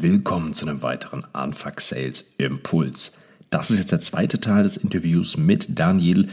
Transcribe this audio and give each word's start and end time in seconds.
Willkommen 0.00 0.52
zu 0.52 0.64
einem 0.64 0.82
weiteren 0.82 1.24
Anfuck 1.32 1.80
Sales 1.80 2.24
Impuls. 2.38 3.18
Das 3.50 3.72
ist 3.72 3.78
jetzt 3.78 3.90
der 3.90 3.98
zweite 3.98 4.40
Teil 4.40 4.62
des 4.62 4.76
Interviews 4.76 5.36
mit 5.36 5.76
Daniel. 5.76 6.28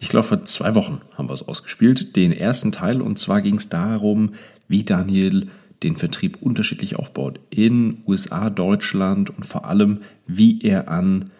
Ich 0.00 0.10
glaube, 0.10 0.26
vor 0.26 0.42
zwei 0.42 0.74
Wochen 0.74 1.00
haben 1.16 1.30
wir 1.30 1.32
es 1.32 1.40
ausgespielt, 1.40 2.14
den 2.14 2.30
ersten 2.30 2.72
Teil. 2.72 3.00
Und 3.00 3.18
zwar 3.18 3.40
ging 3.40 3.54
es 3.54 3.70
darum, 3.70 4.34
wie 4.68 4.84
Daniel 4.84 5.48
den 5.82 5.96
Vertrieb 5.96 6.42
unterschiedlich 6.42 6.96
aufbaut 6.96 7.40
in 7.48 8.02
USA, 8.06 8.50
Deutschland 8.50 9.30
und 9.30 9.46
vor 9.46 9.64
allem, 9.64 10.02
wie 10.26 10.60
er 10.60 10.88
an 10.88 11.30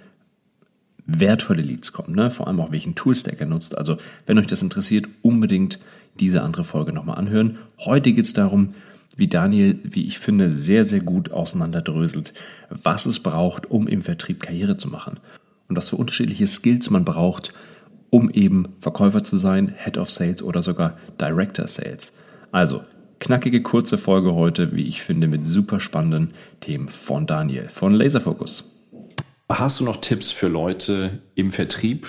wertvolle 1.05 1.61
Leads 1.61 1.93
kommt. 1.93 2.17
Ne? 2.17 2.31
Vor 2.31 2.49
allem 2.49 2.61
auch, 2.61 2.73
welchen 2.73 2.95
Toolstack 2.95 3.39
er 3.39 3.49
nutzt. 3.49 3.77
Also, 3.77 3.99
wenn 4.25 4.39
euch 4.39 4.47
das 4.47 4.63
interessiert, 4.63 5.09
unbedingt 5.21 5.79
diese 6.21 6.41
andere 6.41 6.65
Folge 6.65 6.95
nochmal 6.95 7.19
anhören. 7.19 7.59
Heute 7.81 8.15
geht 8.15 8.25
es 8.25 8.33
darum, 8.33 8.73
wie 9.17 9.29
Daniel, 9.29 9.79
wie 9.83 10.07
ich 10.07 10.19
finde, 10.19 10.53
sehr, 10.53 10.85
sehr 10.85 11.01
gut 11.01 11.31
auseinanderdröselt, 11.31 12.35
was 12.69 13.07
es 13.07 13.21
braucht, 13.21 13.71
um 13.71 13.87
im 13.89 14.03
Vertrieb 14.03 14.43
Karriere 14.43 14.77
zu 14.77 14.89
machen 14.89 15.21
und 15.69 15.77
was 15.77 15.91
für 15.91 15.97
unterschiedliche 15.97 16.47
Skills 16.47 16.91
man 16.91 17.05
braucht, 17.05 17.53
um 18.11 18.31
eben 18.31 18.69
Verkäufer 18.81 19.25
zu 19.25 19.37
sein, 19.37 19.75
Head 19.77 19.99
of 19.99 20.11
Sales 20.11 20.43
oder 20.43 20.63
sogar 20.63 20.97
Director 21.21 21.67
Sales. 21.67 22.17
Also, 22.53 22.85
knackige, 23.19 23.63
kurze 23.63 23.99
Folge 23.99 24.35
heute, 24.35 24.75
wie 24.75 24.87
ich 24.87 25.03
finde, 25.03 25.29
mit 25.29 25.45
super 25.45 25.81
spannenden 25.81 26.35
Themen 26.61 26.89
von 26.89 27.27
Daniel 27.27 27.69
von 27.69 27.95
Laserfocus. 27.95 28.73
Hast 29.49 29.81
du 29.81 29.85
noch 29.85 29.99
Tipps 29.99 30.33
für 30.33 30.49
Leute 30.49 31.23
im 31.35 31.53
Vertrieb? 31.53 32.07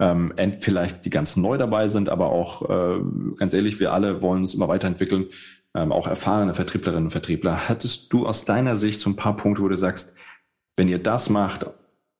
Ähm, 0.00 0.32
vielleicht 0.58 1.04
die 1.04 1.10
ganz 1.10 1.36
neu 1.36 1.56
dabei 1.56 1.86
sind, 1.86 2.08
aber 2.08 2.30
auch 2.30 2.68
äh, 2.68 3.00
ganz 3.36 3.54
ehrlich, 3.54 3.78
wir 3.78 3.92
alle 3.92 4.22
wollen 4.22 4.40
uns 4.40 4.54
immer 4.54 4.66
weiterentwickeln 4.66 5.26
ähm, 5.74 5.92
auch 5.92 6.06
erfahrene 6.06 6.54
Vertrieblerinnen 6.54 7.04
und 7.04 7.10
Vertriebler. 7.10 7.68
Hattest 7.68 8.12
du 8.12 8.26
aus 8.26 8.44
deiner 8.44 8.76
Sicht 8.76 9.00
so 9.00 9.10
ein 9.10 9.16
paar 9.16 9.36
Punkte, 9.36 9.62
wo 9.62 9.68
du 9.68 9.76
sagst, 9.76 10.14
wenn 10.76 10.88
ihr 10.88 11.02
das 11.02 11.30
macht, 11.30 11.66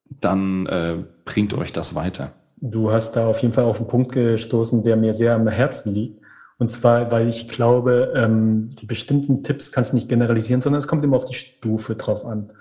dann 0.09 0.67
äh, 0.67 1.05
bringt 1.25 1.55
euch 1.55 1.73
das 1.73 1.95
weiter? 1.95 2.33
Du 2.57 2.91
hast 2.91 3.13
da 3.13 3.27
auf 3.27 3.41
jeden 3.43 3.55
Fall 3.55 3.65
auf 3.65 3.79
einen 3.79 3.89
Punkt 3.89 4.13
gestoßen, 4.13 4.83
der 4.83 4.97
mir 4.97 5.15
sehr 5.15 5.35
am 5.35 5.49
Herzen 5.49 5.95
liegt. 5.95 6.21
Und 6.59 6.71
zwar, 6.71 7.11
weil 7.11 7.29
ich 7.29 7.49
glaube, 7.49 8.13
ähm, 8.17 8.71
die 8.77 8.87
bestimmten 8.87 9.43
Tipps 9.43 9.73
kannst 9.73 9.93
du 9.93 9.97
nicht 9.97 10.09
generalisieren, 10.09 10.63
sondern 10.63 10.79
es 10.79 10.87
kommt 10.87 11.05
immer 11.05 11.17
auf 11.17 11.25
die 11.25 11.35
Stufe 11.35 11.97
drauf 11.97 12.25
an. 12.25 12.53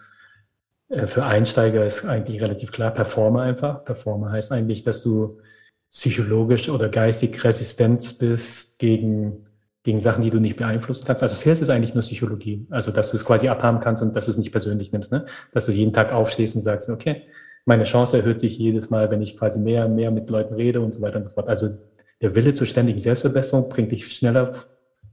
Äh, 0.89 1.07
für 1.07 1.25
Einsteiger 1.25 1.85
ist 1.85 2.05
eigentlich 2.05 2.41
relativ 2.41 2.71
klar, 2.71 2.91
Performer 2.91 3.41
einfach. 3.41 3.85
Performer 3.85 4.31
heißt 4.31 4.51
eigentlich, 4.51 4.83
dass 4.83 5.03
du 5.03 5.39
psychologisch 5.89 6.69
oder 6.69 6.89
geistig 6.89 7.43
resistent 7.43 8.17
bist 8.17 8.79
gegen 8.79 9.45
gegen 9.83 9.99
Sachen, 9.99 10.23
die 10.23 10.29
du 10.29 10.39
nicht 10.39 10.55
beeinflussen 10.55 11.05
kannst. 11.05 11.21
Also 11.23 11.35
Sales 11.35 11.61
ist 11.61 11.69
eigentlich 11.69 11.93
nur 11.93 12.01
Psychologie. 12.01 12.65
Also, 12.69 12.91
dass 12.91 13.11
du 13.11 13.17
es 13.17 13.25
quasi 13.25 13.49
abhaben 13.49 13.81
kannst 13.81 14.01
und 14.01 14.15
dass 14.15 14.25
du 14.25 14.31
es 14.31 14.37
nicht 14.37 14.51
persönlich 14.51 14.91
nimmst, 14.91 15.11
ne? 15.11 15.25
Dass 15.51 15.65
du 15.65 15.71
jeden 15.71 15.93
Tag 15.93 16.13
aufstehst 16.13 16.55
und 16.55 16.61
sagst, 16.61 16.89
okay, 16.89 17.23
meine 17.65 17.83
Chance 17.83 18.17
erhöht 18.17 18.39
sich 18.39 18.57
jedes 18.57 18.89
Mal, 18.89 19.11
wenn 19.11 19.21
ich 19.21 19.37
quasi 19.37 19.59
mehr 19.59 19.85
und 19.85 19.95
mehr 19.95 20.11
mit 20.11 20.29
Leuten 20.29 20.53
rede 20.55 20.81
und 20.81 20.93
so 20.93 21.01
weiter 21.01 21.17
und 21.17 21.25
so 21.25 21.29
fort. 21.29 21.49
Also, 21.49 21.77
der 22.21 22.35
Wille 22.35 22.53
zur 22.53 22.65
ständigen 22.65 22.99
Selbstverbesserung 22.99 23.67
bringt 23.67 23.91
dich 23.91 24.07
schneller 24.07 24.51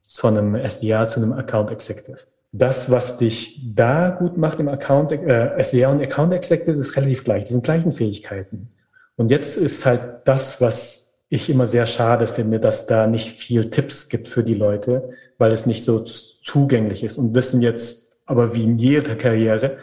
von 0.09 0.39
einem 0.39 0.55
SDA 0.55 1.07
zu 1.07 1.21
einem 1.21 1.33
Account 1.33 1.73
Executive. 1.73 2.19
Das, 2.53 2.91
was 2.91 3.19
dich 3.19 3.61
da 3.75 4.11
gut 4.11 4.37
macht 4.37 4.61
im 4.61 4.69
Account, 4.69 5.13
äh, 5.13 5.61
SDA 5.63 5.91
und 5.91 6.01
Account 6.01 6.33
Executive, 6.33 6.79
ist 6.79 6.97
relativ 6.97 7.25
gleich. 7.25 7.45
Das 7.45 7.53
sind 7.53 7.65
gleichen 7.65 7.93
Fähigkeiten. 7.93 8.71
Und 9.17 9.31
jetzt 9.31 9.57
ist 9.57 9.85
halt 9.85 10.03
das, 10.25 10.61
was 10.61 11.00
ich 11.31 11.49
immer 11.49 11.67
sehr 11.67 11.87
schade 11.87 12.27
finde, 12.27 12.59
dass 12.59 12.87
da 12.87 13.07
nicht 13.07 13.29
viel 13.31 13.71
Tipps 13.71 14.09
gibt 14.09 14.29
für 14.29 14.43
die 14.43 14.55
Leute, 14.55 15.11
weil 15.39 15.53
es 15.53 15.65
nicht 15.65 15.85
so 15.85 16.01
zugänglich 16.01 17.05
ist 17.05 17.17
und 17.17 17.35
wissen 17.35 17.63
jetzt, 17.63 18.09
aber 18.27 18.53
wie 18.53 18.65
in 18.65 18.79
jeder 18.79 19.15
Karriere, 19.15 19.79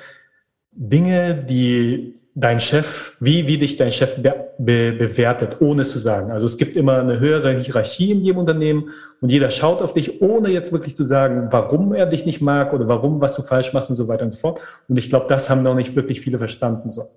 Dinge, 0.74 1.34
die 1.34 2.16
dein 2.36 2.60
Chef, 2.60 3.18
wie, 3.20 3.48
wie 3.48 3.58
dich 3.58 3.78
dein 3.78 3.92
Chef 3.92 4.18
be, 4.18 4.52
be, 4.60 4.92
bewertet, 4.92 5.58
ohne 5.60 5.82
es 5.82 5.90
zu 5.90 5.98
sagen. 5.98 6.32
Also 6.32 6.46
es 6.46 6.58
gibt 6.58 6.76
immer 6.76 7.00
eine 7.00 7.20
höhere 7.20 7.52
Hierarchie 7.58 8.12
in 8.12 8.22
jedem 8.22 8.40
Unternehmen 8.40 8.90
und 9.22 9.30
jeder 9.32 9.50
schaut 9.50 9.82
auf 9.82 9.94
dich, 9.94 10.22
ohne 10.22 10.50
jetzt 10.50 10.72
wirklich 10.72 10.96
zu 10.96 11.04
sagen, 11.04 11.48
warum 11.50 11.96
er 11.96 12.06
dich 12.06 12.26
nicht 12.26 12.42
mag 12.42 12.74
oder 12.74 12.88
warum, 12.88 13.22
was 13.22 13.36
du 13.36 13.42
falsch 13.42 13.74
machst 13.74 13.90
und 13.90 13.96
so 13.96 14.08
weiter 14.08 14.26
und 14.26 14.34
so 14.34 14.38
fort. 14.38 14.62
Und 14.88 15.00
ich 15.00 15.10
glaube, 15.10 15.26
das 15.30 15.50
haben 15.50 15.64
noch 15.64 15.74
nicht 15.74 15.96
wirklich 15.96 16.22
viele 16.22 16.38
verstanden. 16.38 16.92
So. 16.92 17.10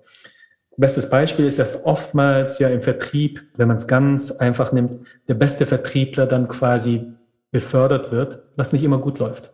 Bestes 0.81 1.11
Beispiel 1.11 1.45
ist 1.45 1.59
erst 1.59 1.85
oftmals 1.85 2.57
ja 2.57 2.67
im 2.67 2.81
Vertrieb, 2.81 3.43
wenn 3.55 3.67
man 3.67 3.77
es 3.77 3.85
ganz 3.85 4.31
einfach 4.31 4.71
nimmt, 4.71 4.97
der 5.27 5.35
beste 5.35 5.67
Vertriebler 5.67 6.25
dann 6.25 6.47
quasi 6.47 7.05
befördert 7.51 8.11
wird, 8.11 8.41
was 8.55 8.73
nicht 8.73 8.81
immer 8.81 8.97
gut 8.97 9.19
läuft. 9.19 9.53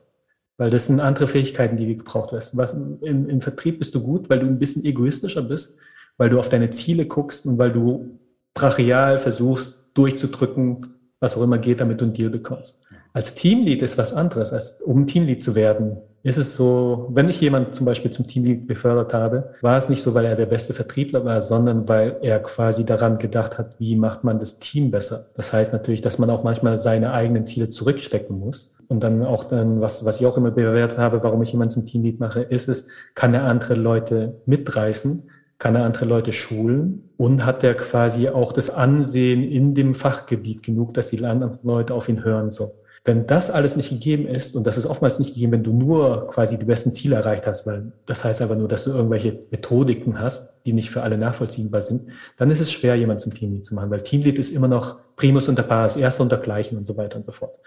Weil 0.56 0.70
das 0.70 0.86
sind 0.86 1.02
andere 1.02 1.28
Fähigkeiten, 1.28 1.76
die 1.76 1.98
gebraucht 1.98 2.32
werden. 2.32 3.00
Im, 3.02 3.28
Im 3.28 3.42
Vertrieb 3.42 3.80
bist 3.80 3.94
du 3.94 4.02
gut, 4.02 4.30
weil 4.30 4.40
du 4.40 4.46
ein 4.46 4.58
bisschen 4.58 4.86
egoistischer 4.86 5.42
bist, 5.42 5.78
weil 6.16 6.30
du 6.30 6.40
auf 6.40 6.48
deine 6.48 6.70
Ziele 6.70 7.06
guckst 7.06 7.46
und 7.46 7.58
weil 7.58 7.74
du 7.74 8.18
brachial 8.54 9.20
versuchst 9.20 9.84
durchzudrücken, 9.96 10.94
was 11.20 11.36
auch 11.36 11.42
immer 11.42 11.58
geht, 11.58 11.82
damit 11.82 12.00
du 12.00 12.06
einen 12.06 12.14
Deal 12.14 12.30
bekommst. 12.30 12.80
Als 13.12 13.36
Teamlead 13.36 13.82
ist 13.82 13.98
was 13.98 14.14
anderes. 14.14 14.54
Als 14.54 14.80
um 14.80 15.06
Teamlead 15.06 15.44
zu 15.44 15.56
werden, 15.56 15.98
ist 16.28 16.38
es 16.38 16.56
so, 16.56 17.08
wenn 17.14 17.30
ich 17.30 17.40
jemanden 17.40 17.72
zum 17.72 17.86
Beispiel 17.86 18.12
zum 18.12 18.28
Teamlead 18.28 18.68
befördert 18.68 19.14
habe, 19.14 19.54
war 19.62 19.78
es 19.78 19.88
nicht 19.88 20.02
so, 20.02 20.14
weil 20.14 20.26
er 20.26 20.36
der 20.36 20.46
beste 20.46 20.74
Vertriebler 20.74 21.24
war, 21.24 21.40
sondern 21.40 21.88
weil 21.88 22.18
er 22.22 22.40
quasi 22.40 22.84
daran 22.84 23.18
gedacht 23.18 23.58
hat, 23.58 23.80
wie 23.80 23.96
macht 23.96 24.26
man 24.26 24.38
das 24.38 24.60
Team 24.60 24.92
besser. 24.92 25.28
Das 25.36 25.54
heißt 25.54 25.72
natürlich, 25.72 26.02
dass 26.02 26.20
man 26.20 26.30
auch 26.30 26.44
manchmal 26.44 26.80
seine 26.80 27.14
eigenen 27.14 27.46
Ziele 27.46 27.70
zurückstecken 27.70 28.38
muss. 28.38 28.76
Und 28.90 29.04
dann 29.04 29.24
auch 29.24 29.46
dann, 29.46 29.80
was, 29.80 30.04
was 30.04 30.20
ich 30.20 30.26
auch 30.26 30.36
immer 30.36 30.52
bewertet 30.52 30.98
habe, 30.98 31.24
warum 31.24 31.42
ich 31.44 31.54
jemanden 31.54 31.72
zum 31.72 31.86
Teamlead 31.86 32.20
mache, 32.20 32.42
ist 32.42 32.68
es, 32.68 32.90
kann 33.16 33.34
er 33.34 33.46
andere 33.46 33.76
Leute 33.76 34.42
mitreißen? 34.46 35.30
Kann 35.60 35.76
er 35.76 35.86
andere 35.86 36.06
Leute 36.06 36.34
schulen? 36.34 37.10
Und 37.16 37.46
hat 37.46 37.64
er 37.64 37.74
quasi 37.74 38.28
auch 38.28 38.52
das 38.52 38.70
Ansehen 38.70 39.44
in 39.44 39.74
dem 39.76 39.94
Fachgebiet 39.94 40.62
genug, 40.62 40.94
dass 40.94 41.10
die 41.10 41.24
anderen 41.24 41.58
Leute 41.64 41.94
auf 41.94 42.10
ihn 42.10 42.26
hören, 42.26 42.52
so. 42.52 42.74
Wenn 43.08 43.26
das 43.26 43.50
alles 43.50 43.78
nicht 43.78 43.90
gegeben 43.90 44.28
ist, 44.28 44.54
und 44.54 44.68
das 44.68 44.78
ist 44.78 44.86
oftmals 44.86 45.18
nicht 45.18 45.34
gegeben, 45.34 45.54
wenn 45.54 45.64
du 45.64 45.72
nur 45.72 46.28
quasi 46.28 46.58
die 46.58 46.66
besten 46.66 46.92
Ziele 46.92 47.16
erreicht 47.16 47.48
hast, 47.48 47.66
weil 47.66 47.94
das 48.06 48.26
heißt 48.26 48.42
einfach 48.42 48.58
nur, 48.58 48.68
dass 48.68 48.84
du 48.84 48.92
irgendwelche 48.92 49.46
Methodiken 49.50 50.20
hast, 50.20 50.54
die 50.66 50.74
nicht 50.74 50.90
für 50.90 51.04
alle 51.04 51.18
nachvollziehbar 51.18 51.82
sind, 51.82 52.10
dann 52.36 52.52
ist 52.52 52.60
es 52.60 52.70
schwer, 52.70 52.96
jemanden 52.96 53.22
zum 53.22 53.34
Teamlead 53.34 53.64
zu 53.64 53.76
machen, 53.76 53.90
weil 53.92 54.02
Teamlead 54.02 54.38
ist 54.38 54.52
immer 54.52 54.68
noch 54.68 55.00
Primus 55.16 55.48
unter 55.48 55.64
Pares, 55.64 55.96
Erster 55.96 56.22
unter 56.22 56.36
Gleichen 56.36 56.78
und 56.78 56.86
so 56.86 56.98
weiter 56.98 57.16
und 57.16 57.26
so 57.26 57.32
fort. 57.32 57.58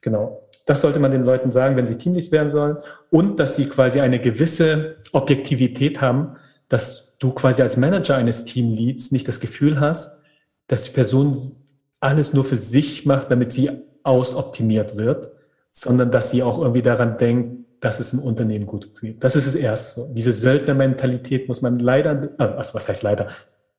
Genau. 0.00 0.48
Das 0.64 0.80
sollte 0.80 1.00
man 1.00 1.10
den 1.10 1.26
Leuten 1.26 1.50
sagen, 1.50 1.76
wenn 1.76 1.86
sie 1.86 1.98
Teamleads 1.98 2.32
werden 2.32 2.50
sollen. 2.50 2.78
Und 3.10 3.38
dass 3.38 3.56
sie 3.56 3.66
quasi 3.66 4.00
eine 4.00 4.20
gewisse 4.20 4.96
Objektivität 5.12 6.00
haben, 6.00 6.36
dass 6.70 7.18
du 7.18 7.32
quasi 7.32 7.60
als 7.60 7.76
Manager 7.76 8.16
eines 8.16 8.46
Teamleads 8.46 9.12
nicht 9.12 9.28
das 9.28 9.38
Gefühl 9.38 9.80
hast, 9.80 10.18
dass 10.66 10.84
die 10.84 10.92
Person 10.92 11.56
alles 12.00 12.32
nur 12.32 12.44
für 12.44 12.56
sich 12.56 13.04
macht, 13.04 13.30
damit 13.30 13.52
sie 13.52 13.70
ausoptimiert 14.04 14.98
wird, 14.98 15.30
sondern 15.70 16.10
dass 16.10 16.30
sie 16.30 16.42
auch 16.42 16.58
irgendwie 16.58 16.82
daran 16.82 17.18
denkt, 17.18 17.66
dass 17.80 17.98
es 17.98 18.12
im 18.12 18.20
Unternehmen 18.20 18.66
gut 18.66 19.00
geht. 19.00 19.24
Das 19.24 19.34
ist 19.34 19.46
es 19.46 19.54
erst 19.54 19.92
so. 19.92 20.08
Diese 20.12 20.32
Söldnermentalität 20.32 21.48
muss 21.48 21.62
man 21.62 21.78
leider, 21.78 22.30
äh, 22.38 22.44
also 22.44 22.74
was 22.74 22.88
heißt 22.88 23.02
leider? 23.02 23.28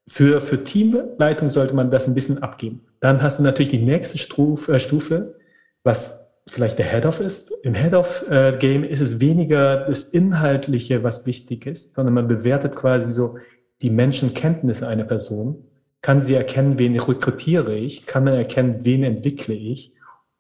Für, 0.08 0.42
für 0.42 0.64
Teamleitung 0.64 1.50
sollte 1.50 1.74
man 1.74 1.90
das 1.90 2.08
ein 2.08 2.14
bisschen 2.14 2.44
abgeben. 2.44 2.82
Dann 3.00 3.22
hast 3.22 3.40
du 3.40 3.44
natürlich 3.44 3.72
die 3.72 3.80
nächste 3.80 4.18
Stufe, 4.18 4.74
äh, 4.74 4.80
Stufe 4.80 5.36
was 5.84 6.24
vielleicht 6.48 6.80
der 6.80 6.86
Head-Off 6.86 7.20
ist. 7.20 7.52
Im 7.64 7.74
Head-Off-Game 7.74 8.84
äh, 8.84 8.88
ist 8.88 9.02
es 9.02 9.20
weniger 9.20 9.86
das 9.86 10.04
Inhaltliche, 10.04 11.04
was 11.04 11.26
wichtig 11.26 11.66
ist, 11.66 11.94
sondern 11.94 12.14
man 12.14 12.28
bewertet 12.28 12.76
quasi 12.76 13.14
so 13.14 13.38
die 13.82 13.90
Menschenkenntnisse 13.90 14.88
einer 14.88 15.04
Person. 15.04 15.66
Kann 16.02 16.22
sie 16.22 16.34
erkennen, 16.34 16.78
wen 16.78 17.00
rekrutiere 17.00 17.76
ich? 17.76 18.06
Kann 18.06 18.26
man 18.26 18.34
erkennen, 18.34 18.80
wen 18.82 19.04
entwickle 19.04 19.54
ich? 19.54 19.94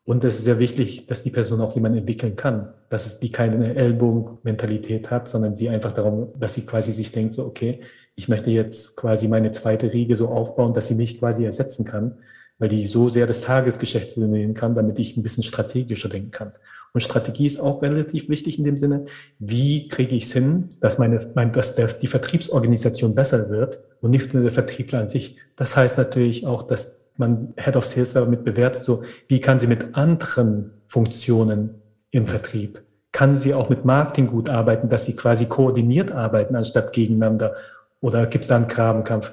Und 0.05 0.23
es 0.25 0.35
ist 0.35 0.43
sehr 0.43 0.59
wichtig, 0.59 1.07
dass 1.07 1.23
die 1.23 1.29
Person 1.29 1.61
auch 1.61 1.75
jemanden 1.75 1.99
entwickeln 1.99 2.35
kann, 2.35 2.73
dass 2.89 3.05
es 3.05 3.19
die 3.19 3.31
keine 3.31 3.73
Ellbogenmentalität 3.73 5.09
hat, 5.09 5.29
sondern 5.29 5.55
sie 5.55 5.69
einfach 5.69 5.93
darum, 5.93 6.33
dass 6.37 6.55
sie 6.55 6.65
quasi 6.65 6.91
sich 6.91 7.11
denkt, 7.11 7.33
so, 7.33 7.45
okay, 7.45 7.79
ich 8.15 8.27
möchte 8.27 8.51
jetzt 8.51 8.97
quasi 8.97 9.27
meine 9.27 9.53
zweite 9.53 9.93
Riege 9.93 10.15
so 10.15 10.27
aufbauen, 10.27 10.73
dass 10.73 10.87
sie 10.87 10.95
mich 10.95 11.19
quasi 11.19 11.45
ersetzen 11.45 11.85
kann, 11.85 12.17
weil 12.59 12.69
die 12.69 12.85
so 12.85 13.09
sehr 13.09 13.27
das 13.27 13.41
Tagesgeschäft 13.41 14.17
übernehmen 14.17 14.53
kann, 14.53 14.75
damit 14.75 14.99
ich 14.99 15.15
ein 15.15 15.23
bisschen 15.23 15.43
strategischer 15.43 16.09
denken 16.09 16.31
kann. 16.31 16.51
Und 16.91 17.01
Strategie 17.01 17.47
ist 17.47 17.59
auch 17.59 17.81
relativ 17.81 18.29
wichtig 18.29 18.59
in 18.59 18.65
dem 18.65 18.77
Sinne, 18.77 19.05
wie 19.39 19.87
kriege 19.87 20.15
ich 20.15 20.25
es 20.25 20.33
hin, 20.33 20.75
dass 20.79 20.99
meine, 20.99 21.31
mein, 21.33 21.51
dass 21.51 21.75
der, 21.75 21.87
die 21.87 22.07
Vertriebsorganisation 22.07 23.15
besser 23.15 23.49
wird 23.49 23.79
und 24.01 24.11
nicht 24.11 24.33
nur 24.33 24.43
der 24.43 24.51
Vertriebler 24.51 24.99
an 24.99 25.07
sich. 25.07 25.37
Das 25.55 25.75
heißt 25.75 25.97
natürlich 25.97 26.45
auch, 26.45 26.61
dass 26.61 27.02
man 27.17 27.53
Head 27.57 27.75
of 27.75 27.85
Sales 27.85 28.13
damit 28.13 28.43
bewertet, 28.43 28.83
so 28.83 29.03
wie 29.27 29.39
kann 29.41 29.59
sie 29.59 29.67
mit 29.67 29.95
anderen 29.95 30.71
Funktionen 30.87 31.81
im 32.11 32.25
Vertrieb, 32.25 32.81
kann 33.11 33.37
sie 33.37 33.53
auch 33.53 33.69
mit 33.69 33.85
Marketing 33.85 34.27
gut 34.27 34.49
arbeiten, 34.49 34.89
dass 34.89 35.05
sie 35.05 35.15
quasi 35.15 35.45
koordiniert 35.45 36.11
arbeiten 36.11 36.55
anstatt 36.55 36.93
gegeneinander? 36.93 37.55
Oder 38.01 38.25
gibt 38.25 38.43
es 38.43 38.47
da 38.47 38.55
einen 38.55 38.67
Grabenkampf? 38.67 39.31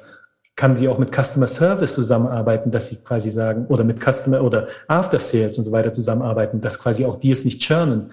Kann 0.55 0.77
sie 0.77 0.89
auch 0.89 0.99
mit 0.99 1.15
Customer 1.15 1.47
Service 1.47 1.95
zusammenarbeiten, 1.95 2.71
dass 2.71 2.89
sie 2.89 2.97
quasi 2.97 3.31
sagen, 3.31 3.67
oder 3.67 3.85
mit 3.85 3.99
Customer 4.01 4.43
oder 4.43 4.69
After 4.87 5.19
Sales 5.19 5.57
und 5.57 5.65
so 5.65 5.73
weiter 5.73 5.93
zusammenarbeiten, 5.93 6.61
dass 6.61 6.79
quasi 6.79 7.05
auch 7.07 7.19
die 7.19 7.31
es 7.31 7.45
nicht 7.45 7.63
churnen 7.63 8.13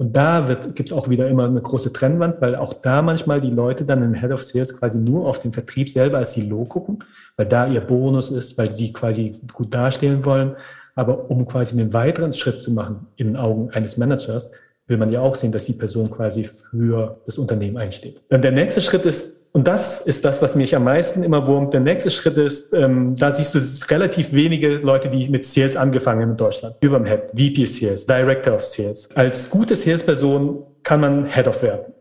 Und 0.00 0.14
da 0.14 0.46
gibt 0.74 0.90
es 0.90 0.96
auch 0.96 1.08
wieder 1.08 1.28
immer 1.28 1.46
eine 1.46 1.60
große 1.60 1.92
Trennwand, 1.92 2.40
weil 2.40 2.54
auch 2.54 2.72
da 2.72 3.02
manchmal 3.02 3.40
die 3.40 3.50
Leute 3.50 3.84
dann 3.84 4.00
im 4.02 4.14
Head 4.14 4.30
of 4.30 4.44
Sales 4.44 4.72
quasi 4.78 4.96
nur 4.96 5.26
auf 5.26 5.40
den 5.40 5.52
Vertrieb 5.52 5.90
selber 5.90 6.18
als 6.18 6.34
Silo 6.34 6.64
gucken, 6.64 7.00
weil 7.36 7.46
da 7.46 7.66
ihr 7.66 7.80
Bonus 7.80 8.30
ist, 8.30 8.56
weil 8.56 8.74
sie 8.76 8.92
quasi 8.92 9.40
gut 9.52 9.74
dastehen 9.74 10.24
wollen. 10.24 10.54
Aber 10.94 11.28
um 11.30 11.46
quasi 11.46 11.78
einen 11.78 11.92
weiteren 11.92 12.32
Schritt 12.32 12.62
zu 12.62 12.70
machen 12.70 13.08
in 13.16 13.28
den 13.28 13.36
Augen 13.36 13.70
eines 13.70 13.96
Managers, 13.96 14.50
will 14.86 14.98
man 14.98 15.10
ja 15.10 15.20
auch 15.20 15.34
sehen, 15.34 15.50
dass 15.50 15.64
die 15.64 15.72
Person 15.72 16.10
quasi 16.10 16.44
für 16.44 17.20
das 17.26 17.36
Unternehmen 17.36 17.76
einsteht. 17.76 18.22
Dann 18.28 18.42
der 18.42 18.52
nächste 18.52 18.80
Schritt 18.80 19.04
ist 19.04 19.37
und 19.52 19.66
das 19.66 20.00
ist 20.00 20.24
das, 20.24 20.42
was 20.42 20.56
mich 20.56 20.76
am 20.76 20.84
meisten 20.84 21.22
immer 21.22 21.46
wurmt. 21.46 21.72
Der 21.72 21.80
nächste 21.80 22.10
Schritt 22.10 22.36
ist, 22.36 22.72
ähm, 22.72 23.16
da 23.16 23.30
siehst 23.30 23.54
du 23.54 23.92
relativ 23.92 24.32
wenige 24.32 24.76
Leute, 24.76 25.08
die 25.08 25.28
mit 25.28 25.44
Sales 25.44 25.76
angefangen 25.76 26.22
haben 26.22 26.30
in 26.32 26.36
Deutschland. 26.36 26.76
Überm 26.80 27.06
Head, 27.06 27.30
VP 27.30 27.64
Sales, 27.64 28.06
Director 28.06 28.54
of 28.54 28.64
Sales. 28.64 29.08
Als 29.14 29.48
gute 29.48 29.76
Salesperson 29.76 30.64
kann 30.82 31.00
man 31.00 31.26
Head 31.26 31.48
of 31.48 31.62
werden, 31.62 31.92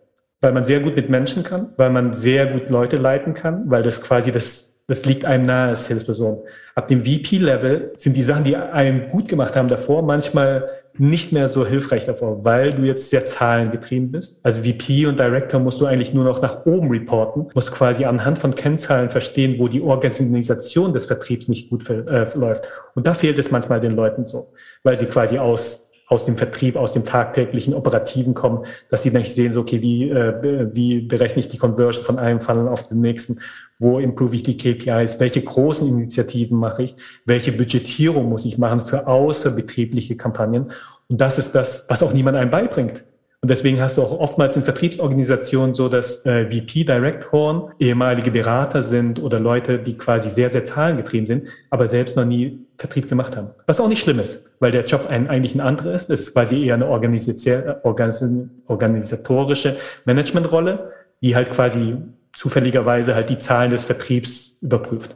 weil 0.42 0.52
man 0.52 0.66
sehr 0.66 0.82
gut 0.82 0.96
mit 0.96 1.10
Menschen 1.10 1.44
kann, 1.44 1.74
weil 1.78 1.90
man 1.90 2.14
sehr 2.14 2.48
gut 2.48 2.70
Leute 2.70 2.98
leiten 2.98 3.34
kann, 3.34 3.64
weil 3.70 3.82
das 3.82 4.02
quasi 4.02 4.32
das, 4.32 4.82
das 4.88 5.06
liegt 5.06 5.26
einem 5.26 5.46
nahe 5.46 5.70
als 5.70 5.86
Salesperson. 5.86 6.40
Ab 6.76 6.90
dem 6.90 7.06
VP-Level 7.06 7.94
sind 7.98 8.16
die 8.16 8.22
Sachen, 8.22 8.44
die 8.44 8.56
einem 8.56 9.10
gut 9.10 9.28
gemacht 9.28 9.56
haben 9.56 9.68
davor, 9.68 10.04
manchmal 10.04 10.70
nicht 11.00 11.32
mehr 11.32 11.48
so 11.50 11.66
hilfreich 11.66 12.06
davor, 12.06 12.44
weil 12.44 12.74
du 12.74 12.84
jetzt 12.84 13.10
sehr 13.10 13.26
zahlengetrieben 13.26 14.12
bist. 14.12 14.40
Also 14.44 14.64
VP 14.64 15.06
und 15.06 15.20
Director 15.20 15.60
musst 15.60 15.82
du 15.82 15.86
eigentlich 15.86 16.14
nur 16.14 16.24
noch 16.24 16.42
nach 16.42 16.66
oben 16.66 16.90
reporten, 16.90 17.48
musst 17.54 17.72
quasi 17.72 18.06
anhand 18.06 18.40
von 18.40 18.56
Kennzahlen 18.56 19.10
verstehen, 19.10 19.56
wo 19.60 19.68
die 19.68 19.82
Organisation 19.82 20.94
des 20.94 21.06
Vertriebs 21.06 21.48
nicht 21.48 21.70
gut 21.70 21.90
äh, 21.90 22.28
läuft. 22.36 22.68
Und 22.96 23.08
da 23.08 23.14
fehlt 23.14 23.38
es 23.38 23.52
manchmal 23.52 23.80
den 23.80 23.96
Leuten 23.96 24.26
so, 24.26 24.54
weil 24.84 24.98
sie 24.98 25.06
quasi 25.06 25.38
aus 25.38 25.87
aus 26.08 26.26
dem 26.26 26.38
Vertrieb, 26.38 26.78
aus 26.78 26.94
dem 26.94 27.04
tagtäglichen 27.04 27.74
Operativen 27.74 28.34
kommen, 28.34 28.66
dass 28.90 29.04
sie 29.04 29.12
nicht 29.12 29.34
sehen, 29.34 29.52
so, 29.52 29.62
okay, 29.62 29.82
wie, 29.82 30.10
äh, 30.10 30.70
wie 30.74 31.02
berechne 31.02 31.42
ich 31.42 31.50
die 31.50 31.58
Conversion 31.58 32.06
von 32.06 32.18
einem 32.18 32.40
Funnel 32.40 32.70
auf 32.70 32.88
den 32.88 33.02
nächsten, 33.02 33.40
wo 33.78 34.00
improve 34.00 34.36
ich 34.36 34.44
die 34.44 34.58
KPIs, 34.58 35.20
welche 35.20 35.42
großen 35.42 35.88
Initiativen 35.88 36.58
mache 36.58 36.84
ich, 36.84 36.96
welche 37.26 37.52
Budgetierung 37.52 38.30
muss 38.30 38.46
ich 38.46 38.58
machen 38.58 38.82
für 38.82 39.06
außerbetriebliche 39.06 40.16
Kampagnen. 40.16 40.72
Und 41.10 41.22
das 41.22 41.38
ist 41.38 41.54
das, 41.54 41.86
was 41.90 42.02
auch 42.02 42.14
niemand 42.14 42.38
einem 42.38 42.52
beibringt. 42.52 43.04
Und 43.42 43.52
deswegen 43.52 43.80
hast 43.80 43.98
du 43.98 44.02
auch 44.02 44.20
oftmals 44.20 44.56
in 44.56 44.64
Vertriebsorganisationen 44.64 45.76
so, 45.76 45.90
dass 45.90 46.26
äh, 46.26 46.46
VP 46.46 46.86
Directoren 46.86 47.72
ehemalige 47.78 48.32
Berater 48.32 48.82
sind 48.82 49.22
oder 49.22 49.40
Leute, 49.40 49.78
die 49.78 49.96
quasi 49.96 50.30
sehr, 50.30 50.50
sehr 50.50 50.64
zahlengetrieben 50.64 51.28
sind, 51.28 51.48
aber 51.70 51.88
selbst 51.88 52.18
noch 52.18 52.26
nie 52.26 52.66
Vertrieb 52.78 53.08
gemacht 53.08 53.38
haben. 53.38 53.50
Was 53.68 53.80
auch 53.80 53.90
nicht 53.90 54.02
schlimm 54.02 54.18
ist, 54.20 54.56
weil 54.60 54.72
der 54.72 54.86
Job 54.86 55.06
ein, 55.08 55.30
eigentlich 55.30 55.54
ein 55.54 55.62
anderer 55.62 55.94
ist. 55.94 56.10
Es 56.10 56.22
ist 56.22 56.34
quasi 56.34 56.66
eher 56.66 56.74
eine 56.74 56.88
organisatorische 56.88 59.78
Managementrolle, 60.06 60.92
die 61.22 61.36
halt 61.36 61.52
quasi 61.52 61.98
zufälligerweise 62.34 63.14
halt 63.14 63.30
die 63.30 63.38
Zahlen 63.40 63.70
des 63.72 63.84
Vertriebs 63.86 64.58
überprüft. 64.62 65.16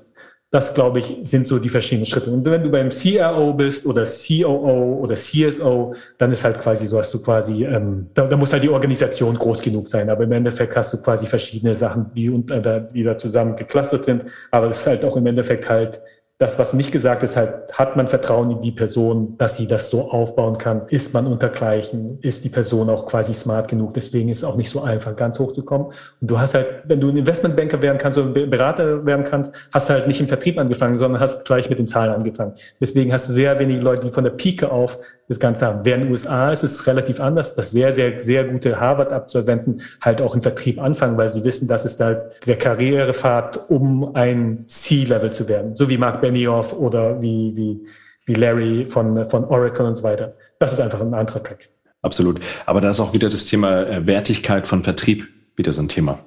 Das, 0.54 0.74
glaube 0.74 1.00
ich, 1.00 1.18
sind 1.22 1.48
so 1.48 1.60
die 1.60 1.70
verschiedenen 1.70 2.06
Schritte. 2.06 2.30
Und 2.30 2.44
wenn 2.46 2.62
du 2.62 2.70
beim 2.70 2.90
CRO 2.90 3.54
bist 3.54 3.86
oder 3.86 4.04
COO 4.04 5.00
oder 5.02 5.16
CSO, 5.16 5.96
dann 6.18 6.34
ist 6.34 6.44
halt 6.44 6.60
quasi 6.60 6.88
so, 6.88 7.00
hast 7.00 7.14
du 7.14 7.22
quasi, 7.22 7.64
ähm, 7.64 8.10
da, 8.14 8.28
da 8.28 8.36
muss 8.36 8.52
halt 8.52 8.62
die 8.64 8.70
Organisation 8.70 9.34
groß 9.38 9.62
genug 9.62 9.88
sein. 9.88 10.10
Aber 10.10 10.26
im 10.26 10.32
Endeffekt 10.34 10.76
hast 10.76 10.92
du 10.92 11.02
quasi 11.02 11.26
verschiedene 11.26 11.74
Sachen, 11.74 12.12
die, 12.14 12.26
äh, 12.26 12.82
die 12.94 13.04
da 13.04 13.18
zusammen 13.18 13.56
geclustert 13.56 14.04
sind. 14.04 14.24
Aber 14.52 14.70
es 14.70 14.80
ist 14.80 14.88
halt 14.88 15.06
auch 15.06 15.16
im 15.16 15.26
Endeffekt 15.26 15.70
halt 15.70 16.02
das, 16.42 16.58
was 16.58 16.74
nicht 16.74 16.92
gesagt 16.92 17.22
ist, 17.22 17.38
halt, 17.38 17.72
hat 17.72 17.96
man 17.96 18.08
Vertrauen 18.08 18.50
in 18.50 18.62
die 18.62 18.72
Person, 18.72 19.38
dass 19.38 19.58
sie 19.58 19.68
das 19.68 19.92
so 19.92 20.10
aufbauen 20.10 20.58
kann? 20.58 20.82
Ist 20.88 21.14
man 21.14 21.28
untergleichen? 21.28 22.18
Ist 22.24 22.44
die 22.44 22.50
Person 22.50 22.90
auch 22.90 23.06
quasi 23.06 23.36
smart 23.36 23.68
genug? 23.68 23.94
Deswegen 23.94 24.28
ist 24.30 24.40
es 24.40 24.44
auch 24.44 24.56
nicht 24.56 24.72
so 24.72 24.82
einfach, 24.82 25.16
ganz 25.16 25.38
hoch 25.38 25.54
zu 25.54 25.64
kommen. 25.64 25.94
Und 26.20 26.32
du 26.32 26.40
hast 26.40 26.56
halt, 26.56 26.68
wenn 26.86 27.00
du 27.00 27.10
ein 27.10 27.18
Investmentbanker 27.18 27.80
werden 27.84 28.00
kannst 28.00 28.18
oder 28.18 28.48
Berater 28.48 29.06
werden 29.06 29.24
kannst, 29.24 29.54
hast 29.72 29.88
du 29.88 29.94
halt 29.94 30.08
nicht 30.08 30.20
im 30.20 30.28
Vertrieb 30.28 30.58
angefangen, 30.58 30.96
sondern 30.96 31.22
hast 31.22 31.46
gleich 31.46 31.70
mit 31.70 31.78
den 31.78 31.86
Zahlen 31.86 32.12
angefangen. 32.12 32.56
Deswegen 32.80 33.14
hast 33.14 33.30
du 33.30 33.34
sehr 33.34 33.60
wenige 33.60 33.82
Leute, 33.82 34.08
die 34.08 34.12
von 34.12 34.24
der 34.24 34.32
Pike 34.32 34.72
auf 34.72 34.98
das 35.32 35.40
Ganze 35.40 35.66
haben. 35.66 35.86
Während 35.86 36.04
in 36.04 36.08
den 36.08 36.12
USA 36.12 36.52
ist 36.52 36.64
es 36.64 36.86
relativ 36.88 37.20
anders, 37.20 37.56
dass 37.56 37.72
sehr, 37.72 37.94
sehr, 37.94 38.20
sehr 38.20 38.44
gute 38.44 38.80
Harvard-Absolventen 38.80 39.82
halt 40.02 40.22
auch 40.22 40.36
im 40.36 40.42
Vertrieb 40.42 40.82
anfangen, 40.82 41.18
weil 41.18 41.30
sie 41.30 41.44
wissen, 41.44 41.68
das 41.68 41.86
ist 41.86 42.00
halt 42.00 42.46
der 42.46 42.58
Karrierepfad, 42.58 43.70
um 43.70 44.14
ein 44.16 44.64
C-Level 44.68 45.32
zu 45.32 45.48
werden. 45.48 45.76
So 45.76 45.88
wie 45.90 45.98
Mark 45.98 46.22
Benioff 46.32 46.74
oder 46.74 47.22
wie, 47.22 47.52
wie, 47.56 47.80
wie 48.26 48.34
Larry 48.34 48.86
von, 48.86 49.30
von 49.30 49.44
Oracle 49.46 49.86
und 49.86 49.96
so 49.96 50.04
weiter. 50.04 50.34
Das 50.60 50.74
ist 50.74 50.80
einfach 50.80 51.02
ein 51.02 51.14
anderer 51.14 51.44
Track. 51.44 51.70
Absolut. 52.02 52.40
Aber 52.66 52.82
da 52.82 52.90
ist 52.90 53.00
auch 53.00 53.14
wieder 53.14 53.30
das 53.30 53.46
Thema 53.46 53.84
äh, 53.84 54.08
Wertigkeit 54.08 54.68
von 54.68 54.84
Vertrieb 54.84 55.28
wieder 55.56 55.74
so 55.74 55.82
ein 55.82 55.90
Thema. 55.90 56.20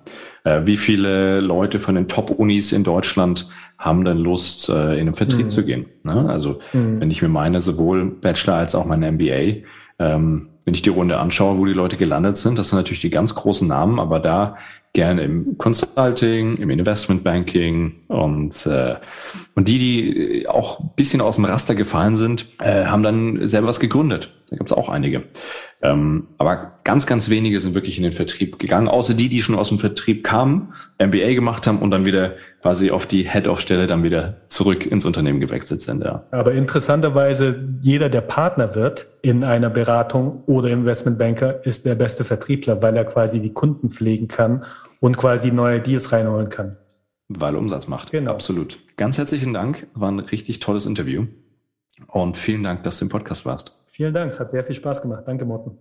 Äh, 0.45 0.63
wie 0.65 0.77
viele 0.77 1.41
Leute 1.41 1.81
von 1.81 1.95
den 1.95 2.07
Top-Unis 2.07 2.73
in 2.73 2.85
Deutschland 2.85 3.49
haben 3.79 4.05
dann 4.05 4.19
Lust, 4.19 4.69
äh, 4.69 4.99
in 4.99 5.07
den 5.07 5.15
Vertrieb 5.15 5.47
mhm. 5.47 5.51
zu 5.51 5.65
gehen? 5.65 5.87
Ne? 6.05 6.29
Also 6.29 6.61
mhm. 6.73 7.01
wenn 7.01 7.11
ich 7.11 7.23
mir 7.23 7.29
meine, 7.29 7.61
sowohl 7.61 8.05
Bachelor 8.05 8.55
als 8.55 8.75
auch 8.75 8.85
meine 8.85 9.11
MBA, 9.11 9.67
ähm, 9.99 10.49
wenn 10.65 10.75
ich 10.75 10.83
die 10.83 10.91
Runde 10.91 11.19
anschaue, 11.19 11.59
wo 11.59 11.65
die 11.67 11.73
Leute 11.73 11.97
gelandet 11.97 12.37
sind, 12.37 12.59
das 12.59 12.71
sind 12.71 12.79
natürlich 12.79 13.01
die 13.01 13.11
ganz 13.11 13.35
großen 13.35 13.69
Namen, 13.69 13.99
aber 14.01 14.19
da 14.19 14.57
gerne 14.95 15.23
im 15.23 15.59
Consulting, 15.59 16.57
im 16.57 16.71
Investmentbanking 16.71 17.97
und, 18.09 18.65
äh, 18.65 18.97
und 19.55 19.69
die, 19.69 19.79
die 19.79 20.49
auch 20.49 20.81
bisschen 20.95 21.21
aus 21.21 21.35
dem 21.35 21.45
Raster 21.45 21.75
gefallen 21.75 22.17
sind, 22.17 22.49
äh, 22.61 22.85
haben 22.87 23.03
dann 23.03 23.47
selber 23.47 23.69
was 23.69 23.81
gegründet. 23.81 24.33
Da 24.51 24.57
gab 24.57 24.67
es 24.67 24.73
auch 24.73 24.89
einige. 24.89 25.25
Ähm, 25.85 26.29
aber 26.39 26.79
ganz, 26.85 27.05
ganz 27.05 27.29
wenige 27.29 27.61
sind 27.61 27.75
wirklich 27.75 27.99
in 27.99 28.05
den 28.05 28.15
Vertrieb 28.15 28.59
gegangen, 28.59 28.89
außer 28.89 29.13
die, 29.13 29.29
die 29.29 29.43
schon 29.43 29.55
aus 29.55 29.69
dem 29.69 29.79
Vertrieb 29.79 30.25
kamen, 30.25 30.73
MBA 30.99 31.35
gemacht 31.35 31.67
haben 31.67 31.81
und 31.81 31.91
dann 31.91 32.07
wieder 32.07 32.33
quasi 32.63 32.91
auf 32.91 33.07
die 33.07 33.31
Head-of-Stelle 33.31 33.87
dann 33.87 34.03
wieder 34.03 34.39
zurück 34.49 34.87
ins 34.87 35.05
Unternehmen 35.05 35.41
gewechselt 35.41 35.83
sind. 35.83 36.03
Ja. 36.03 36.25
Aber 36.31 36.53
interessanterweise, 36.53 37.69
jeder, 37.83 38.09
der 38.09 38.23
Partner 38.23 38.75
wird 38.75 39.09
in 39.21 39.45
einer 39.45 39.69
Beratung 39.69 40.43
oder 40.47 40.71
Investmentbanker, 40.71 41.67
ist 41.67 41.85
der 41.85 41.97
beste 41.97 42.25
Vertriebler, 42.25 42.83
weil 42.83 42.97
er 42.97 43.05
quasi 43.05 43.41
die 43.41 43.53
Kunden 43.53 43.91
pflegen 43.91 44.27
kann 44.27 44.65
und 45.01 45.19
quasi 45.19 45.53
neue 45.53 45.81
Deals 45.81 46.13
reinholen 46.13 46.49
kann. 46.49 46.79
Weil 47.29 47.57
Umsatz 47.57 47.89
macht. 47.89 48.11
Genau. 48.11 48.31
Absolut. 48.31 48.79
Ganz 48.97 49.19
herzlichen 49.19 49.53
Dank. 49.53 49.87
War 49.93 50.11
ein 50.11 50.21
richtig 50.21 50.61
tolles 50.61 50.87
Interview. 50.87 51.27
Und 52.07 52.39
vielen 52.39 52.63
Dank, 52.63 52.85
dass 52.85 52.99
du 52.99 53.05
im 53.05 53.11
Podcast 53.11 53.45
warst. 53.45 53.77
Vielen 53.95 54.13
Dank. 54.13 54.33
Es 54.33 54.41
hat 54.41 54.51
sehr 54.51 54.65
viel 54.65 54.75
Spaß 54.75 55.03
gemacht. 55.03 55.23
Danke, 55.25 55.45
Morten. 55.45 55.79